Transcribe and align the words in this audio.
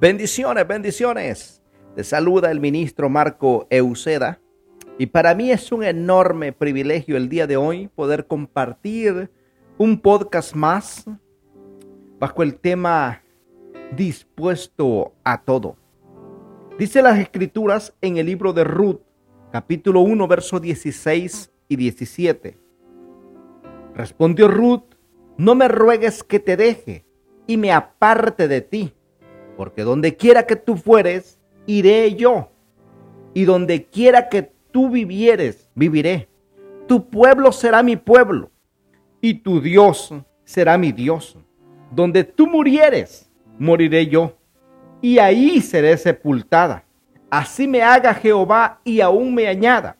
Bendiciones, 0.00 0.66
bendiciones. 0.66 1.62
Te 1.96 2.04
saluda 2.04 2.50
el 2.50 2.60
ministro 2.60 3.08
Marco 3.08 3.66
Euseda. 3.70 4.40
Y 4.98 5.06
para 5.06 5.34
mí 5.34 5.50
es 5.50 5.72
un 5.72 5.82
enorme 5.82 6.52
privilegio 6.52 7.16
el 7.16 7.28
día 7.28 7.46
de 7.46 7.56
hoy 7.56 7.88
poder 7.88 8.26
compartir 8.26 9.30
un 9.78 10.00
podcast 10.00 10.54
más 10.54 11.04
bajo 12.18 12.42
el 12.42 12.56
tema 12.56 13.22
dispuesto 13.96 15.14
a 15.24 15.42
todo. 15.42 15.76
Dice 16.78 17.02
las 17.02 17.18
escrituras 17.18 17.94
en 18.00 18.16
el 18.16 18.26
libro 18.26 18.52
de 18.52 18.64
Ruth, 18.64 19.00
capítulo 19.52 20.00
1, 20.00 20.28
versos 20.28 20.60
16 20.60 21.52
y 21.68 21.76
17. 21.76 22.58
Respondió 23.94 24.48
Ruth, 24.48 24.93
no 25.36 25.54
me 25.54 25.68
ruegues 25.68 26.22
que 26.22 26.38
te 26.38 26.56
deje 26.56 27.04
y 27.46 27.56
me 27.56 27.72
aparte 27.72 28.48
de 28.48 28.60
ti 28.60 28.94
porque 29.56 29.82
donde 29.82 30.16
quiera 30.16 30.46
que 30.46 30.56
tú 30.56 30.76
fueres, 30.76 31.38
iré 31.66 32.14
yo. 32.14 32.50
Y 33.32 33.44
donde 33.44 33.86
quiera 33.86 34.28
que 34.28 34.52
tú 34.70 34.90
vivieres, 34.90 35.68
viviré. 35.74 36.28
Tu 36.86 37.08
pueblo 37.08 37.52
será 37.52 37.82
mi 37.82 37.96
pueblo. 37.96 38.50
Y 39.20 39.34
tu 39.34 39.60
Dios 39.60 40.12
será 40.44 40.76
mi 40.78 40.92
Dios. 40.92 41.38
Donde 41.90 42.24
tú 42.24 42.46
murieres, 42.46 43.30
moriré 43.58 44.06
yo. 44.06 44.36
Y 45.00 45.18
ahí 45.18 45.60
seré 45.60 45.96
sepultada. 45.96 46.84
Así 47.30 47.66
me 47.66 47.82
haga 47.82 48.14
Jehová 48.14 48.80
y 48.84 49.00
aún 49.00 49.34
me 49.34 49.48
añada 49.48 49.96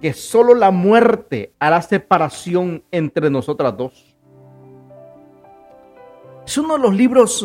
que 0.00 0.12
solo 0.12 0.54
la 0.54 0.70
muerte 0.70 1.52
hará 1.58 1.82
separación 1.82 2.84
entre 2.90 3.30
nosotras 3.30 3.76
dos. 3.76 4.15
Es 6.46 6.56
uno 6.56 6.74
de 6.74 6.80
los 6.80 6.94
libros 6.94 7.44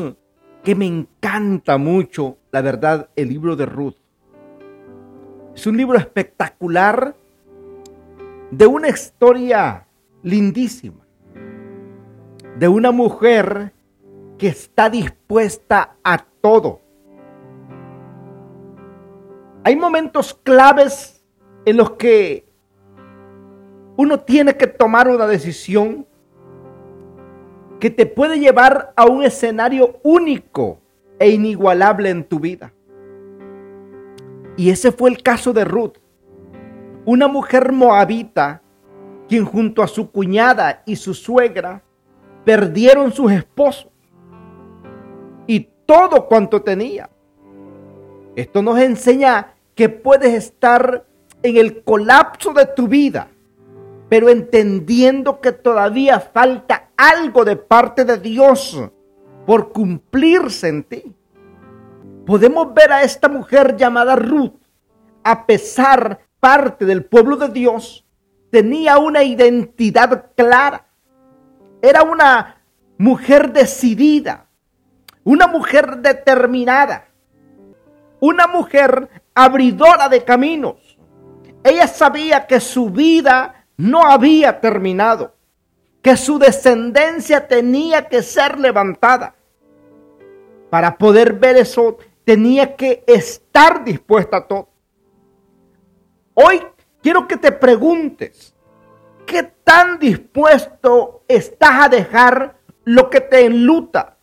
que 0.64 0.76
me 0.76 0.86
encanta 0.86 1.80
mucho, 1.80 2.38
la 2.52 2.62
verdad, 2.62 3.10
el 3.16 3.30
libro 3.30 3.56
de 3.56 3.66
Ruth. 3.66 3.96
Es 5.56 5.66
un 5.66 5.76
libro 5.76 5.98
espectacular 5.98 7.16
de 8.52 8.68
una 8.68 8.90
historia 8.90 9.88
lindísima, 10.22 11.04
de 12.60 12.68
una 12.68 12.92
mujer 12.92 13.74
que 14.38 14.50
está 14.50 14.88
dispuesta 14.88 15.96
a 16.04 16.24
todo. 16.40 16.82
Hay 19.64 19.76
momentos 19.76 20.40
claves 20.44 21.26
en 21.66 21.78
los 21.78 21.94
que 21.94 22.46
uno 23.98 24.20
tiene 24.20 24.56
que 24.56 24.68
tomar 24.68 25.08
una 25.08 25.26
decisión 25.26 26.06
que 27.82 27.90
te 27.90 28.06
puede 28.06 28.40
llevar 28.40 28.94
a 28.96 29.08
un 29.08 29.24
escenario 29.24 30.00
único 30.04 30.80
e 31.18 31.32
inigualable 31.32 32.12
en 32.12 32.24
tu 32.24 32.40
vida. 32.40 32.72
Y 34.56 34.70
ese 34.70 34.92
fue 34.92 35.10
el 35.10 35.24
caso 35.24 35.52
de 35.52 35.66
Ruth, 35.66 35.98
una 37.06 37.28
mujer 37.28 37.72
moabita 37.72 38.62
quien 39.28 39.46
junto 39.46 39.82
a 39.82 39.88
su 39.88 40.12
cuñada 40.12 40.84
y 40.86 40.96
su 40.96 41.16
suegra 41.16 41.82
perdieron 42.46 43.12
sus 43.12 43.32
esposos 43.32 43.92
y 45.48 45.68
todo 45.88 46.28
cuanto 46.28 46.62
tenía. 46.62 47.10
Esto 48.36 48.62
nos 48.62 48.78
enseña 48.78 49.56
que 49.74 49.90
puedes 49.90 50.36
estar 50.36 51.08
en 51.42 51.58
el 51.58 51.84
colapso 51.84 52.54
de 52.54 52.68
tu 52.68 52.88
vida, 52.88 53.30
pero 54.08 54.30
entendiendo 54.30 55.42
que 55.42 55.52
todavía 55.52 56.20
falta 56.20 56.81
algo 57.02 57.44
de 57.44 57.56
parte 57.56 58.06
de 58.06 58.20
Dios 58.20 58.80
por 59.48 59.72
cumplirse 59.72 60.68
en 60.68 60.84
ti. 60.84 61.16
Podemos 62.28 62.72
ver 62.76 62.92
a 62.92 63.02
esta 63.02 63.28
mujer 63.28 63.76
llamada 63.76 64.16
Ruth, 64.16 64.62
a 65.24 65.48
pesar 65.48 66.20
parte 66.40 66.86
del 66.86 67.04
pueblo 67.04 67.38
de 67.38 67.50
Dios, 67.50 68.06
tenía 68.52 69.00
una 69.00 69.24
identidad 69.24 70.28
clara. 70.36 70.86
Era 71.82 72.04
una 72.04 72.62
mujer 73.00 73.52
decidida, 73.52 74.46
una 75.24 75.48
mujer 75.48 75.98
determinada, 75.98 77.08
una 78.20 78.46
mujer 78.46 79.10
abridora 79.34 80.08
de 80.08 80.24
caminos. 80.24 81.00
Ella 81.64 81.88
sabía 81.88 82.46
que 82.46 82.60
su 82.60 82.92
vida 82.92 83.66
no 83.76 84.06
había 84.06 84.60
terminado 84.62 85.41
que 86.02 86.18
su 86.18 86.40
descendencia 86.40 87.48
tenía 87.48 88.08
que 88.08 88.24
ser 88.24 88.60
levantada. 88.60 89.36
Para 90.70 90.98
poder 90.98 91.34
ver 91.34 91.58
eso, 91.58 91.98
tenía 92.24 92.76
que 92.76 93.04
estar 93.08 93.84
dispuesta 93.84 94.38
a 94.38 94.48
todo. 94.48 94.70
Hoy 96.34 96.62
quiero 97.02 97.28
que 97.28 97.38
te 97.38 97.52
preguntes, 97.52 98.56
¿qué 99.26 99.44
tan 99.64 100.00
dispuesto 100.00 101.24
estás 101.28 101.86
a 101.86 101.90
dejar 101.90 102.56
lo 102.84 103.10
que 103.10 103.22
te 103.22 103.46
enluta? 103.46 104.18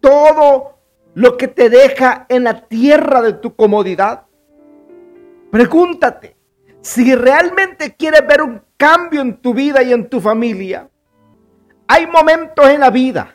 Todo 0.00 0.78
lo 1.14 1.36
que 1.36 1.48
te 1.48 1.68
deja 1.68 2.26
en 2.28 2.44
la 2.44 2.66
tierra 2.66 3.20
de 3.20 3.34
tu 3.34 3.54
comodidad. 3.54 4.26
Pregúntate, 5.50 6.36
si 6.80 7.14
realmente 7.14 7.94
quieres 7.94 8.26
ver 8.26 8.42
un 8.42 8.62
cambio 8.76 9.20
en 9.20 9.36
tu 9.36 9.52
vida 9.52 9.82
y 9.82 9.92
en 9.92 10.08
tu 10.08 10.20
familia, 10.20 10.89
hay 11.92 12.06
momentos 12.06 12.68
en 12.68 12.78
la 12.78 12.90
vida 12.90 13.34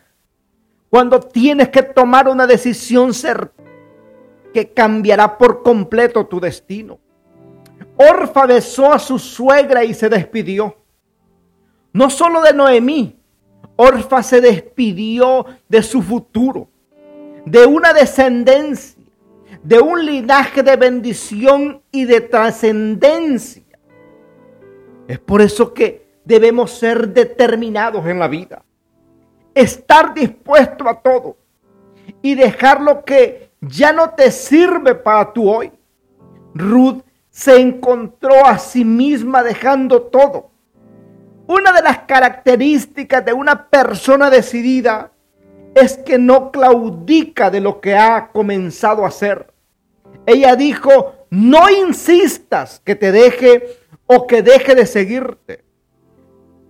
cuando 0.89 1.19
tienes 1.19 1.67
que 1.67 1.83
tomar 1.83 2.29
una 2.29 2.47
decisión 2.47 3.11
que 4.53 4.71
cambiará 4.71 5.37
por 5.37 5.61
completo 5.61 6.25
tu 6.25 6.39
destino. 6.39 6.97
Orfa 7.97 8.45
besó 8.45 8.93
a 8.93 8.97
su 8.97 9.19
suegra 9.19 9.83
y 9.83 9.93
se 9.93 10.07
despidió. 10.07 10.73
No 11.91 12.09
solo 12.09 12.41
de 12.41 12.53
Noemí, 12.53 13.19
Orfa 13.75 14.23
se 14.23 14.39
despidió 14.39 15.45
de 15.67 15.83
su 15.83 16.01
futuro, 16.01 16.69
de 17.45 17.65
una 17.65 17.91
descendencia, 17.91 19.03
de 19.63 19.81
un 19.81 20.05
linaje 20.05 20.63
de 20.63 20.77
bendición 20.77 21.81
y 21.91 22.05
de 22.05 22.21
trascendencia. 22.21 23.63
Es 25.09 25.19
por 25.19 25.41
eso 25.41 25.73
que 25.73 26.04
debemos 26.25 26.71
ser 26.71 27.09
determinados 27.09 28.05
en 28.07 28.19
la 28.19 28.27
vida. 28.27 28.63
Estar 29.53 30.13
dispuesto 30.13 30.89
a 30.89 31.01
todo 31.01 31.37
y 32.21 32.35
dejar 32.35 32.81
lo 32.81 33.05
que 33.05 33.51
ya 33.61 33.93
no 33.93 34.11
te 34.11 34.31
sirve 34.31 34.95
para 34.95 35.31
tu 35.31 35.49
hoy. 35.49 35.71
Ruth 36.53 37.03
se 37.29 37.59
encontró 37.59 38.45
a 38.45 38.57
sí 38.57 38.83
misma 38.83 39.43
dejando 39.43 40.03
todo. 40.03 40.51
Una 41.47 41.71
de 41.73 41.81
las 41.81 41.99
características 41.99 43.23
de 43.23 43.33
una 43.33 43.69
persona 43.69 44.29
decidida 44.29 45.11
es 45.75 45.97
que 45.97 46.17
no 46.17 46.51
claudica 46.51 47.51
de 47.51 47.59
lo 47.59 47.81
que 47.81 47.95
ha 47.95 48.29
comenzado 48.31 49.03
a 49.03 49.09
hacer. 49.09 49.53
Ella 50.25 50.55
dijo, 50.55 51.27
no 51.29 51.69
insistas 51.69 52.81
que 52.83 52.95
te 52.95 53.11
deje 53.11 53.77
o 54.07 54.25
que 54.25 54.41
deje 54.41 54.73
de 54.73 54.85
seguirte. 54.85 55.64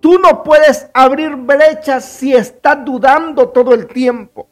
Tú 0.06 0.20
no 0.20 0.44
puedes 0.44 0.88
abrir 0.94 1.34
brechas 1.34 2.04
si 2.04 2.32
estás 2.32 2.84
dudando 2.84 3.48
todo 3.48 3.74
el 3.74 3.88
tiempo. 3.88 4.48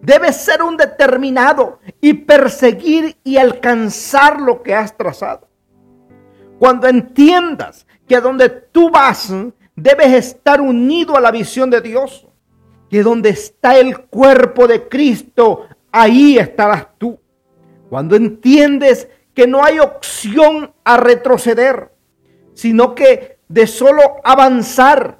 Debes 0.00 0.36
ser 0.36 0.62
un 0.62 0.76
determinado 0.76 1.80
y 2.00 2.14
perseguir 2.14 3.16
y 3.24 3.38
alcanzar 3.38 4.40
lo 4.40 4.62
que 4.62 4.76
has 4.76 4.96
trazado. 4.96 5.48
Cuando 6.60 6.86
entiendas 6.86 7.88
que 8.06 8.20
donde 8.20 8.48
tú 8.50 8.88
vas 8.88 9.34
debes 9.74 10.12
estar 10.12 10.60
unido 10.60 11.16
a 11.16 11.20
la 11.20 11.32
visión 11.32 11.70
de 11.70 11.80
Dios, 11.80 12.28
que 12.88 13.02
donde 13.02 13.30
está 13.30 13.76
el 13.76 14.02
cuerpo 14.02 14.68
de 14.68 14.86
Cristo, 14.86 15.66
ahí 15.90 16.38
estarás 16.38 16.86
tú. 16.98 17.18
Cuando 17.90 18.14
entiendes 18.14 19.08
que 19.34 19.48
no 19.48 19.64
hay 19.64 19.80
opción 19.80 20.72
a 20.84 20.98
retroceder, 20.98 21.90
sino 22.54 22.94
que 22.94 23.37
de 23.48 23.66
solo 23.66 24.16
avanzar, 24.22 25.18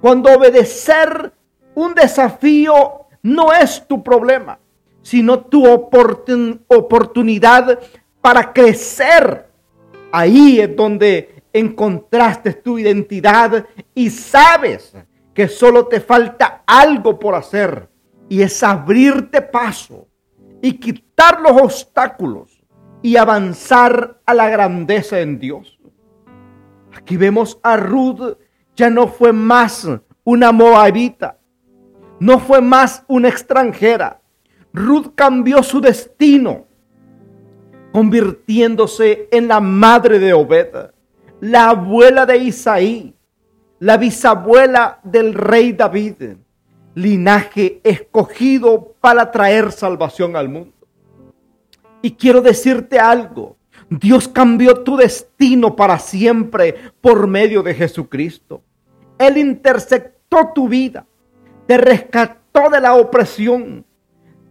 cuando 0.00 0.30
obedecer 0.30 1.32
un 1.74 1.94
desafío 1.94 3.06
no 3.22 3.52
es 3.52 3.86
tu 3.88 4.02
problema, 4.02 4.58
sino 5.02 5.40
tu 5.40 5.66
oportunidad 5.66 7.80
para 8.20 8.52
crecer. 8.52 9.48
Ahí 10.12 10.60
es 10.60 10.76
donde 10.76 11.42
encontraste 11.52 12.52
tu 12.52 12.78
identidad 12.78 13.66
y 13.94 14.10
sabes 14.10 14.94
que 15.32 15.48
solo 15.48 15.86
te 15.86 16.00
falta 16.00 16.62
algo 16.66 17.18
por 17.18 17.34
hacer 17.34 17.88
y 18.28 18.42
es 18.42 18.62
abrirte 18.62 19.42
paso 19.42 20.06
y 20.62 20.78
quitar 20.78 21.40
los 21.40 21.60
obstáculos 21.60 22.62
y 23.02 23.16
avanzar 23.16 24.20
a 24.24 24.34
la 24.34 24.48
grandeza 24.48 25.20
en 25.20 25.38
Dios. 25.38 25.73
Aquí 26.96 27.16
vemos 27.16 27.58
a 27.62 27.76
Ruth, 27.76 28.38
ya 28.76 28.90
no 28.90 29.08
fue 29.08 29.32
más 29.32 29.88
una 30.22 30.52
moabita, 30.52 31.38
no 32.20 32.38
fue 32.38 32.60
más 32.60 33.04
una 33.08 33.28
extranjera. 33.28 34.20
Ruth 34.72 35.12
cambió 35.14 35.62
su 35.62 35.80
destino, 35.80 36.66
convirtiéndose 37.92 39.28
en 39.30 39.48
la 39.48 39.60
madre 39.60 40.18
de 40.18 40.32
Obed, 40.32 40.90
la 41.40 41.70
abuela 41.70 42.26
de 42.26 42.38
Isaí, 42.38 43.14
la 43.78 43.96
bisabuela 43.96 45.00
del 45.02 45.34
rey 45.34 45.72
David, 45.72 46.36
linaje 46.94 47.80
escogido 47.84 48.94
para 49.00 49.30
traer 49.30 49.72
salvación 49.72 50.36
al 50.36 50.48
mundo. 50.48 50.72
Y 52.02 52.12
quiero 52.12 52.40
decirte 52.40 52.98
algo, 52.98 53.56
Dios 53.98 54.28
cambió 54.28 54.82
tu 54.82 54.96
destino 54.96 55.76
para 55.76 55.98
siempre 55.98 56.92
por 57.00 57.26
medio 57.26 57.62
de 57.62 57.74
Jesucristo. 57.74 58.62
Él 59.18 59.38
interceptó 59.38 60.50
tu 60.54 60.68
vida, 60.68 61.06
te 61.66 61.76
rescató 61.76 62.70
de 62.70 62.80
la 62.80 62.94
opresión, 62.94 63.84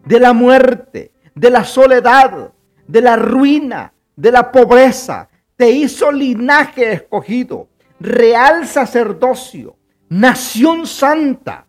de 0.06 0.20
la 0.20 0.34
muerte, 0.34 1.12
de 1.36 1.50
la 1.50 1.64
soledad, 1.66 2.54
de 2.88 3.02
la 3.02 3.16
ruina, 3.16 3.94
de 4.16 4.32
la 4.32 4.52
pobreza. 4.52 5.28
Te 5.58 5.70
hizo 5.72 6.12
linaje 6.12 6.94
escogido, 6.94 7.68
real 8.00 8.66
sacerdocio, 8.66 9.76
nación 10.10 10.88
santa, 10.88 11.68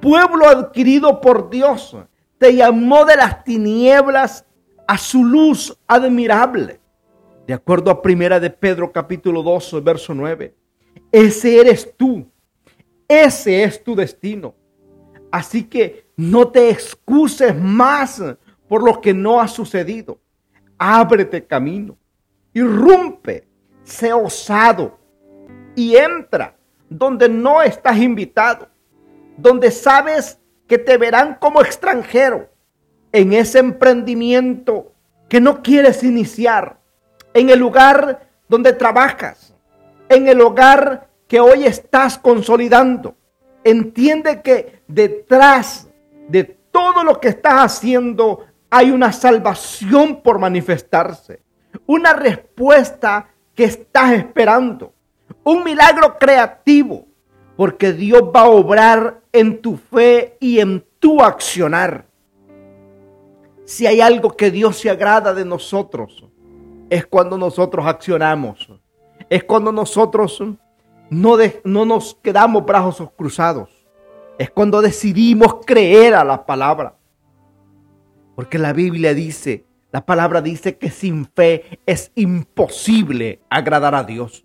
pueblo 0.00 0.48
adquirido 0.48 1.20
por 1.20 1.50
Dios. 1.50 1.96
Te 2.38 2.54
llamó 2.56 3.04
de 3.04 3.16
las 3.16 3.44
tinieblas 3.44 4.44
a 4.88 4.98
su 4.98 5.24
luz 5.24 5.78
admirable. 5.86 6.81
De 7.52 7.56
acuerdo 7.56 7.90
a 7.90 8.00
Primera 8.00 8.40
de 8.40 8.48
Pedro 8.48 8.90
capítulo 8.90 9.42
2, 9.42 9.84
verso 9.84 10.14
9. 10.14 10.54
Ese 11.12 11.60
eres 11.60 11.94
tú. 11.98 12.26
Ese 13.06 13.62
es 13.62 13.84
tu 13.84 13.94
destino. 13.94 14.54
Así 15.30 15.64
que 15.64 16.06
no 16.16 16.48
te 16.48 16.70
excuses 16.70 17.54
más 17.54 18.22
por 18.66 18.82
lo 18.82 19.02
que 19.02 19.12
no 19.12 19.38
ha 19.38 19.48
sucedido. 19.48 20.18
Ábrete 20.78 21.46
camino. 21.46 21.98
Irrumpe. 22.54 23.46
Sé 23.82 24.14
osado. 24.14 24.98
Y 25.76 25.94
entra 25.94 26.56
donde 26.88 27.28
no 27.28 27.60
estás 27.60 27.98
invitado. 27.98 28.70
Donde 29.36 29.70
sabes 29.70 30.40
que 30.66 30.78
te 30.78 30.96
verán 30.96 31.36
como 31.38 31.60
extranjero. 31.60 32.48
En 33.12 33.34
ese 33.34 33.58
emprendimiento 33.58 34.94
que 35.28 35.38
no 35.38 35.62
quieres 35.62 36.02
iniciar. 36.02 36.80
En 37.34 37.50
el 37.50 37.58
lugar 37.58 38.28
donde 38.48 38.72
trabajas. 38.72 39.54
En 40.08 40.28
el 40.28 40.40
hogar 40.40 41.08
que 41.26 41.40
hoy 41.40 41.64
estás 41.64 42.18
consolidando 42.18 43.16
Entiende 43.64 44.42
que 44.42 44.82
detrás 44.88 45.88
de 46.28 46.44
todo 46.44 47.04
lo 47.04 47.20
que 47.20 47.28
estás 47.28 47.54
haciendo 47.54 48.44
hay 48.70 48.90
una 48.90 49.12
salvación 49.12 50.22
por 50.22 50.38
manifestarse. 50.38 51.42
Una 51.86 52.12
respuesta 52.12 53.28
que 53.54 53.64
estás 53.64 54.12
esperando. 54.12 54.92
Un 55.44 55.62
milagro 55.62 56.18
creativo. 56.18 57.06
Porque 57.56 57.92
Dios 57.92 58.22
va 58.34 58.42
a 58.42 58.48
obrar 58.48 59.20
en 59.30 59.60
tu 59.60 59.76
fe 59.76 60.36
y 60.40 60.58
en 60.58 60.84
tu 60.98 61.22
accionar. 61.22 62.06
Si 63.64 63.86
hay 63.86 64.00
algo 64.00 64.36
que 64.36 64.50
Dios 64.50 64.78
se 64.78 64.90
agrada 64.90 65.32
de 65.34 65.44
nosotros, 65.44 66.24
es 66.92 67.06
cuando 67.06 67.38
nosotros 67.38 67.86
accionamos. 67.86 68.70
Es 69.30 69.44
cuando 69.44 69.72
nosotros 69.72 70.42
no, 71.08 71.36
no 71.64 71.84
nos 71.86 72.14
quedamos 72.16 72.66
brazos 72.66 73.08
cruzados. 73.16 73.70
Es 74.38 74.50
cuando 74.50 74.82
decidimos 74.82 75.64
creer 75.64 76.14
a 76.14 76.22
la 76.22 76.44
palabra. 76.44 76.98
Porque 78.36 78.58
la 78.58 78.74
Biblia 78.74 79.14
dice, 79.14 79.64
la 79.90 80.04
palabra 80.04 80.42
dice 80.42 80.76
que 80.76 80.90
sin 80.90 81.24
fe 81.24 81.80
es 81.86 82.12
imposible 82.14 83.40
agradar 83.48 83.94
a 83.94 84.04
Dios. 84.04 84.44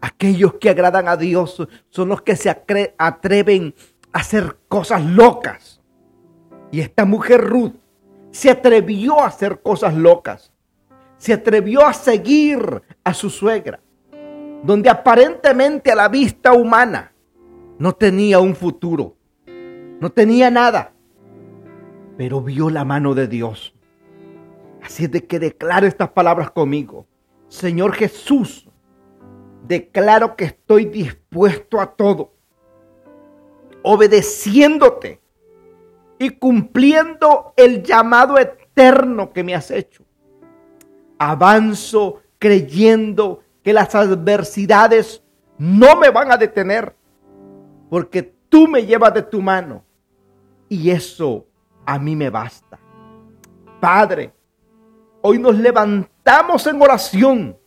Aquellos 0.00 0.54
que 0.54 0.70
agradan 0.70 1.06
a 1.06 1.16
Dios 1.16 1.68
son 1.88 2.08
los 2.08 2.22
que 2.22 2.34
se 2.34 2.50
atreven 2.50 3.76
a 4.12 4.18
hacer 4.18 4.56
cosas 4.66 5.04
locas. 5.04 5.80
Y 6.72 6.80
esta 6.80 7.04
mujer 7.04 7.42
Ruth 7.42 7.76
se 8.32 8.50
atrevió 8.50 9.20
a 9.20 9.28
hacer 9.28 9.62
cosas 9.62 9.94
locas. 9.94 10.49
Se 11.20 11.32
atrevió 11.32 11.86
a 11.86 11.92
seguir 11.92 12.82
a 13.04 13.14
su 13.14 13.30
suegra 13.30 13.78
donde 14.62 14.90
aparentemente 14.90 15.90
a 15.90 15.94
la 15.94 16.08
vista 16.08 16.52
humana 16.52 17.12
no 17.78 17.94
tenía 17.94 18.40
un 18.40 18.54
futuro, 18.54 19.16
no 19.46 20.10
tenía 20.10 20.50
nada, 20.50 20.92
pero 22.16 22.42
vio 22.42 22.68
la 22.68 22.84
mano 22.84 23.14
de 23.14 23.26
Dios. 23.26 23.74
Así 24.82 25.04
es 25.04 25.10
de 25.10 25.26
que 25.26 25.38
declaro 25.38 25.86
estas 25.86 26.10
palabras 26.10 26.50
conmigo. 26.50 27.06
Señor 27.48 27.92
Jesús, 27.94 28.68
declaro 29.66 30.36
que 30.36 30.44
estoy 30.44 30.86
dispuesto 30.86 31.80
a 31.80 31.94
todo, 31.94 32.34
obedeciéndote 33.82 35.20
y 36.18 36.30
cumpliendo 36.30 37.54
el 37.56 37.82
llamado 37.82 38.38
eterno 38.38 39.32
que 39.32 39.42
me 39.42 39.54
has 39.54 39.70
hecho. 39.70 40.04
Avanzo 41.22 42.22
creyendo 42.38 43.42
que 43.62 43.74
las 43.74 43.94
adversidades 43.94 45.22
no 45.58 45.96
me 45.96 46.08
van 46.08 46.32
a 46.32 46.38
detener, 46.38 46.96
porque 47.90 48.22
tú 48.48 48.66
me 48.66 48.86
llevas 48.86 49.12
de 49.12 49.22
tu 49.22 49.42
mano 49.42 49.84
y 50.66 50.88
eso 50.90 51.44
a 51.84 51.98
mí 51.98 52.16
me 52.16 52.30
basta. 52.30 52.78
Padre, 53.78 54.32
hoy 55.20 55.38
nos 55.38 55.58
levantamos 55.58 56.66
en 56.66 56.80
oración, 56.80 57.58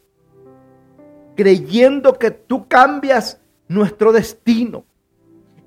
creyendo 1.36 2.18
que 2.18 2.32
tú 2.32 2.68
cambias 2.68 3.40
nuestro 3.68 4.12
destino. 4.12 4.84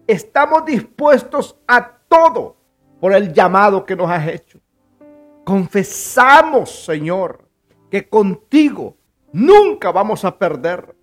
Estamos 0.08 0.64
dispuestos 0.64 1.56
a 1.68 1.98
todo 2.08 2.56
por 3.00 3.12
el 3.12 3.32
llamado 3.32 3.86
que 3.86 3.94
nos 3.94 4.10
has 4.10 4.26
hecho. 4.26 4.58
Confesamos, 5.44 6.84
Señor, 6.84 7.45
que 7.90 8.08
contigo 8.08 8.96
Nunca 9.36 9.92
vamos 9.92 10.24
a 10.24 10.38
perder. 10.38 10.96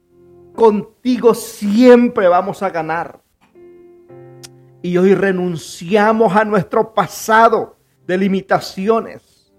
Contigo 0.56 1.36
siempre 1.36 2.28
vamos 2.28 2.64
a 2.64 2.72
ganar. 2.72 3.22
Y 4.82 4.98
hoy 4.98 5.14
renunciamos 5.14 6.36
a 6.36 6.44
nuestro 6.44 6.96
pasado 6.96 7.78
de 8.08 8.18
limitaciones. 8.18 9.54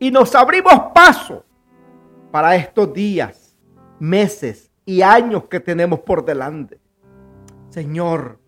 Y 0.00 0.10
nos 0.10 0.34
abrimos 0.34 0.74
paso 0.92 1.44
para 2.32 2.56
estos 2.56 2.92
días, 2.92 3.56
meses 4.00 4.72
y 4.84 5.02
años 5.02 5.44
que 5.44 5.60
tenemos 5.60 6.00
por 6.00 6.24
delante. 6.24 6.80
Señor, 7.70 8.40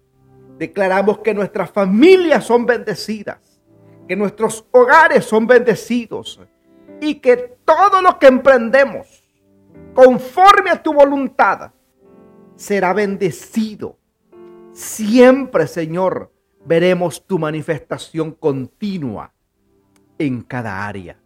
declaramos 0.58 1.18
que 1.18 1.32
nuestras 1.32 1.70
familias 1.70 2.44
son 2.44 2.66
bendecidas, 2.66 3.60
que 4.08 4.16
nuestros 4.16 4.66
hogares 4.72 5.24
son 5.24 5.46
bendecidos 5.46 6.40
y 7.00 7.16
que 7.16 7.58
todo 7.64 8.02
lo 8.02 8.18
que 8.18 8.26
emprendemos 8.26 9.24
conforme 9.94 10.70
a 10.70 10.80
tu 10.82 10.92
voluntad, 10.92 11.72
será 12.54 12.92
bendecido. 12.92 13.98
Siempre, 14.72 15.66
Señor, 15.66 16.32
veremos 16.64 17.26
tu 17.26 17.38
manifestación 17.38 18.32
continua 18.32 19.32
en 20.18 20.42
cada 20.42 20.86
área. 20.86 21.18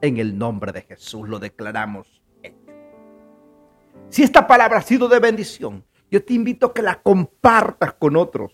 En 0.00 0.18
el 0.18 0.36
nombre 0.36 0.72
de 0.72 0.82
Jesús 0.82 1.28
lo 1.28 1.38
declaramos. 1.38 2.06
Si 4.10 4.22
esta 4.22 4.46
palabra 4.46 4.78
ha 4.78 4.82
sido 4.82 5.08
de 5.08 5.20
bendición, 5.20 5.84
yo 6.10 6.24
te 6.24 6.34
invito 6.34 6.66
a 6.66 6.74
que 6.74 6.82
la 6.82 7.00
compartas 7.00 7.94
con 7.94 8.16
otros. 8.16 8.52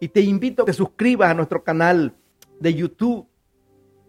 Y 0.00 0.08
te 0.08 0.20
invito 0.20 0.62
a 0.62 0.66
que 0.66 0.72
suscribas 0.72 1.30
a 1.30 1.34
nuestro 1.34 1.64
canal 1.64 2.14
de 2.60 2.74
YouTube 2.74 3.28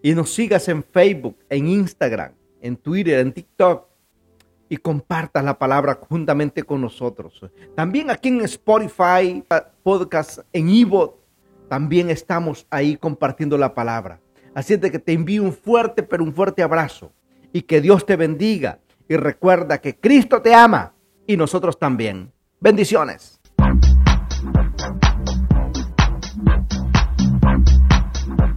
y 0.02 0.14
nos 0.14 0.32
sigas 0.32 0.68
en 0.68 0.82
Facebook, 0.82 1.36
en 1.48 1.68
Instagram, 1.68 2.32
en 2.60 2.76
Twitter, 2.76 3.20
en 3.20 3.32
TikTok 3.32 3.86
y 4.68 4.76
compartas 4.76 5.44
la 5.44 5.58
palabra 5.58 5.98
juntamente 6.08 6.62
con 6.62 6.80
nosotros. 6.80 7.40
También 7.74 8.10
aquí 8.10 8.28
en 8.28 8.42
Spotify, 8.42 9.44
podcast, 9.82 10.40
en 10.52 10.68
Evo, 10.68 11.18
también 11.68 12.10
estamos 12.10 12.66
ahí 12.70 12.96
compartiendo 12.96 13.58
la 13.58 13.74
palabra. 13.74 14.20
Así 14.54 14.74
es 14.74 14.80
que 14.80 14.98
te 14.98 15.12
envío 15.12 15.42
un 15.42 15.52
fuerte, 15.52 16.02
pero 16.02 16.24
un 16.24 16.34
fuerte 16.34 16.62
abrazo 16.62 17.12
y 17.52 17.62
que 17.62 17.80
Dios 17.80 18.06
te 18.06 18.16
bendiga. 18.16 18.78
Y 19.08 19.16
recuerda 19.16 19.78
que 19.78 19.96
Cristo 19.96 20.40
te 20.40 20.54
ama 20.54 20.94
y 21.26 21.36
nosotros 21.36 21.78
también. 21.78 22.32
Bendiciones. 22.60 23.39